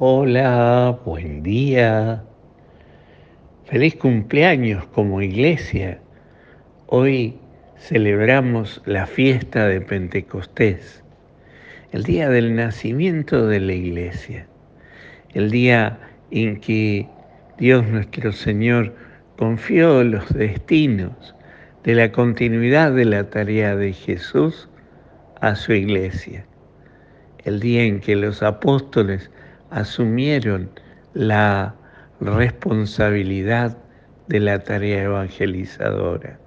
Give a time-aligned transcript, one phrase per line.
[0.00, 2.22] Hola, buen día.
[3.64, 5.98] Feliz cumpleaños como iglesia.
[6.86, 7.36] Hoy
[7.80, 11.02] celebramos la fiesta de Pentecostés,
[11.90, 14.46] el día del nacimiento de la iglesia,
[15.34, 15.98] el día
[16.30, 17.08] en que
[17.58, 18.94] Dios nuestro Señor
[19.36, 21.34] confió los destinos
[21.82, 24.68] de la continuidad de la tarea de Jesús
[25.40, 26.46] a su iglesia,
[27.44, 29.28] el día en que los apóstoles
[29.70, 30.70] asumieron
[31.14, 31.74] la
[32.20, 33.76] responsabilidad
[34.28, 36.38] de la tarea evangelizadora.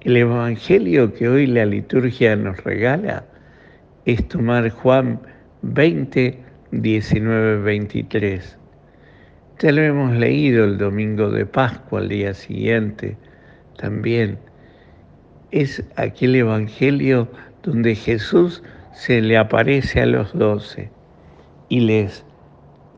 [0.00, 3.24] El Evangelio que hoy la liturgia nos regala
[4.04, 5.20] es tomar Juan
[5.62, 6.38] 20,
[6.70, 8.58] 19, 23.
[9.58, 13.16] Ya lo hemos leído el domingo de Pascua, al día siguiente
[13.78, 14.38] también.
[15.50, 17.28] Es aquel Evangelio
[17.62, 18.62] donde Jesús
[18.92, 20.90] se le aparece a los doce
[21.68, 22.24] y les,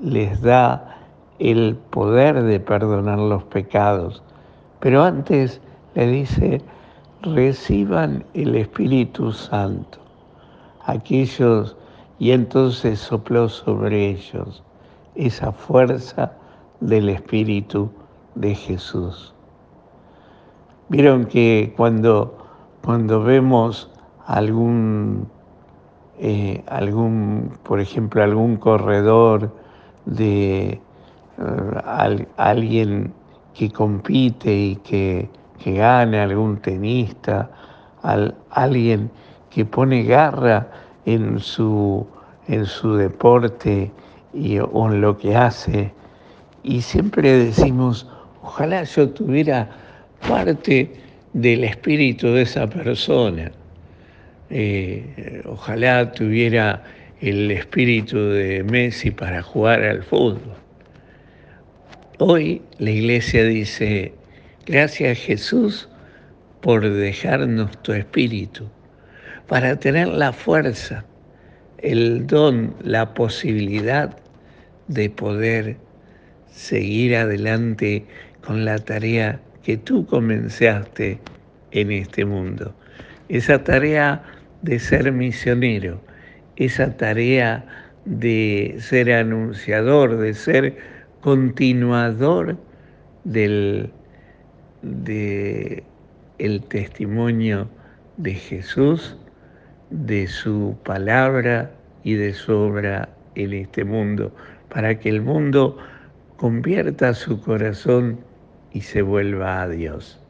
[0.00, 0.98] les da
[1.38, 4.22] el poder de perdonar los pecados.
[4.80, 5.60] Pero antes
[5.94, 6.62] le dice,
[7.22, 9.98] reciban el Espíritu Santo.
[10.84, 11.76] Aquellos,
[12.18, 14.62] y entonces sopló sobre ellos
[15.14, 16.32] esa fuerza
[16.80, 17.90] del Espíritu
[18.34, 19.34] de Jesús.
[20.88, 22.36] Vieron que cuando,
[22.84, 23.90] cuando vemos
[24.26, 25.28] algún
[26.18, 29.52] eh, algún, por ejemplo, algún corredor
[30.06, 30.80] de
[31.38, 33.12] eh, alguien
[33.54, 37.50] que compite y que, que gane, algún tenista,
[38.50, 39.10] alguien
[39.50, 40.68] que pone garra
[41.06, 42.06] en su,
[42.48, 43.90] en su deporte
[44.32, 45.92] y, o en lo que hace.
[46.62, 48.08] Y siempre decimos,
[48.42, 49.70] ojalá yo tuviera
[50.28, 50.92] parte
[51.32, 53.50] del espíritu de esa persona.
[54.50, 56.84] Eh, ojalá tuviera
[57.20, 60.54] el espíritu de Messi para jugar al fútbol.
[62.18, 64.12] Hoy la iglesia dice,
[64.66, 65.88] gracias Jesús
[66.60, 68.68] por dejarnos tu espíritu,
[69.48, 71.04] para tener la fuerza,
[71.78, 74.16] el don, la posibilidad
[74.88, 75.76] de poder
[76.50, 78.06] seguir adelante
[78.42, 81.18] con la tarea que tú comenzaste
[81.72, 82.74] en este mundo.
[83.28, 84.22] Esa tarea
[84.62, 86.00] de ser misionero,
[86.56, 87.64] esa tarea
[88.04, 90.76] de ser anunciador, de ser
[91.20, 92.56] continuador
[93.24, 93.90] del
[94.82, 95.82] de
[96.38, 97.68] el testimonio
[98.16, 99.16] de Jesús,
[99.90, 101.70] de su palabra
[102.02, 104.34] y de su obra en este mundo,
[104.68, 105.78] para que el mundo
[106.36, 108.20] convierta su corazón
[108.72, 110.20] y se vuelva a Dios.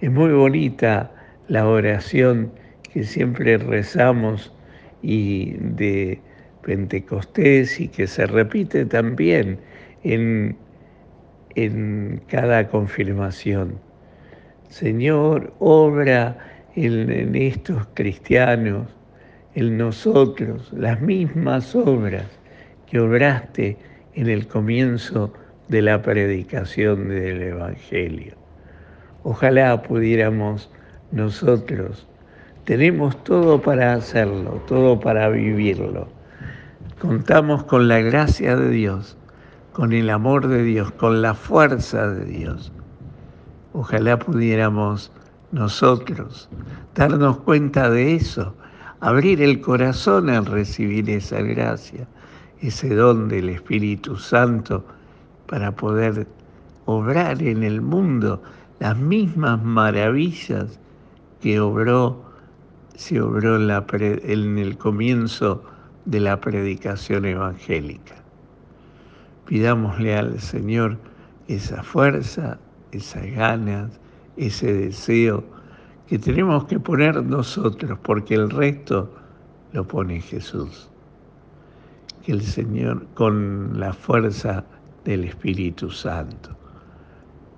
[0.00, 1.10] Es muy bonita
[1.48, 2.52] la oración
[2.92, 4.52] que siempre rezamos
[5.02, 6.20] y de
[6.62, 9.58] Pentecostés y que se repite también
[10.04, 10.56] en,
[11.54, 13.78] en cada confirmación.
[14.68, 16.36] Señor, obra
[16.76, 18.88] en, en estos cristianos,
[19.54, 22.26] en nosotros, las mismas obras
[22.86, 23.76] que obraste
[24.14, 25.32] en el comienzo
[25.68, 28.34] de la predicación del Evangelio.
[29.24, 30.70] Ojalá pudiéramos
[31.12, 32.06] nosotros
[32.64, 36.08] tenemos todo para hacerlo, todo para vivirlo.
[37.00, 39.16] Contamos con la gracia de Dios,
[39.72, 42.72] con el amor de Dios, con la fuerza de Dios.
[43.74, 45.12] Ojalá pudiéramos
[45.50, 46.48] nosotros
[46.94, 48.54] darnos cuenta de eso,
[49.00, 52.06] abrir el corazón al recibir esa gracia,
[52.60, 54.84] ese don del Espíritu Santo
[55.46, 56.26] para poder
[56.86, 58.42] obrar en el mundo
[58.78, 60.78] las mismas maravillas
[61.42, 62.22] que obró
[62.94, 65.64] se obró en, el comienzo
[66.04, 68.14] de la predicación evangélica.
[69.46, 70.98] Pidámosle al Señor
[71.48, 72.58] esa fuerza,
[72.92, 73.98] esas ganas,
[74.36, 75.42] ese deseo
[76.06, 79.12] que tenemos que poner nosotros, porque el resto
[79.72, 80.90] lo pone Jesús.
[82.24, 84.64] Que el Señor, con la fuerza
[85.04, 86.50] del Espíritu Santo,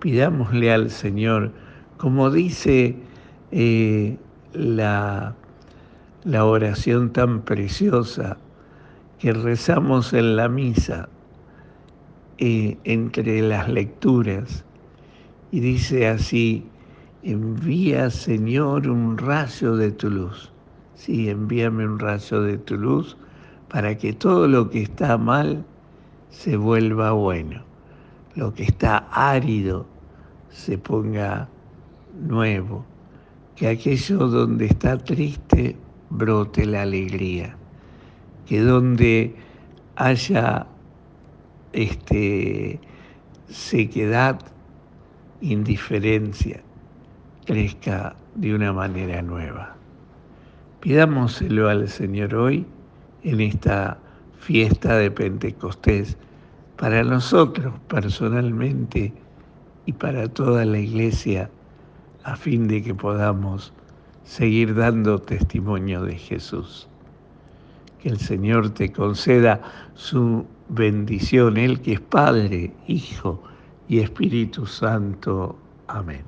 [0.00, 1.52] pidámosle al Señor,
[1.98, 2.96] como dice
[3.50, 5.34] la,
[6.24, 8.36] la oración tan preciosa
[9.18, 11.08] que rezamos en la misa
[12.38, 14.64] eh, entre las lecturas
[15.50, 16.66] y dice así,
[17.22, 20.52] envía Señor un rayo de tu luz.
[20.94, 23.16] Sí, envíame un rayo de tu luz
[23.68, 25.64] para que todo lo que está mal
[26.30, 27.62] se vuelva bueno,
[28.34, 29.86] lo que está árido
[30.50, 31.48] se ponga
[32.18, 32.84] nuevo
[33.56, 35.76] que aquello donde está triste
[36.10, 37.56] brote la alegría,
[38.46, 39.34] que donde
[39.96, 40.66] haya
[41.72, 42.78] este,
[43.48, 44.38] sequedad,
[45.40, 46.62] indiferencia,
[47.46, 49.74] crezca de una manera nueva.
[50.80, 52.66] Pidámoselo al Señor hoy
[53.22, 53.98] en esta
[54.38, 56.18] fiesta de Pentecostés
[56.76, 59.12] para nosotros personalmente
[59.86, 61.50] y para toda la iglesia
[62.26, 63.72] a fin de que podamos
[64.24, 66.88] seguir dando testimonio de Jesús.
[68.00, 69.60] Que el Señor te conceda
[69.94, 73.40] su bendición, Él que es Padre, Hijo
[73.88, 75.56] y Espíritu Santo.
[75.86, 76.24] Amén.